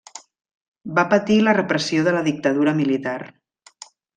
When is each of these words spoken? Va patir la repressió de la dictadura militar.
Va 0.99 1.03
patir 1.11 1.37
la 1.49 1.53
repressió 1.59 2.07
de 2.09 2.15
la 2.17 2.25
dictadura 2.31 2.77
militar. 2.83 3.17